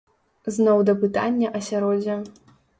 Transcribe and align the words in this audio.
Зноў 0.55 0.81
да 0.87 0.95
пытання 1.05 1.53
асяроддзя. 1.61 2.19